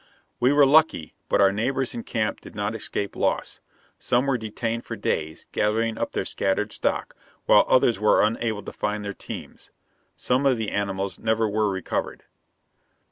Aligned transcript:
We 0.39 0.51
were 0.51 0.65
lucky, 0.65 1.13
but 1.29 1.41
our 1.41 1.51
neighbors 1.51 1.93
in 1.93 2.01
camp 2.05 2.41
did 2.41 2.55
not 2.55 2.73
escape 2.73 3.15
loss. 3.15 3.59
Some 3.99 4.25
were 4.25 4.35
detained 4.35 4.83
for 4.83 4.95
days, 4.95 5.45
gathering 5.51 5.99
up 5.99 6.13
their 6.13 6.25
scattered 6.25 6.73
stock, 6.73 7.15
while 7.45 7.65
others 7.67 7.99
were 7.99 8.23
unable 8.23 8.63
to 8.63 8.73
find 8.73 9.05
their 9.05 9.13
teams. 9.13 9.69
Some 10.15 10.47
of 10.47 10.57
the 10.57 10.71
animals 10.71 11.19
never 11.19 11.47
were 11.47 11.69
recovered. 11.69 12.23